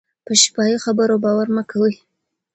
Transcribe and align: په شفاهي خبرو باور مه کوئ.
په 0.25 0.33
شفاهي 0.41 0.77
خبرو 0.85 1.15
باور 1.23 1.47
مه 1.55 1.63
کوئ. 1.71 1.93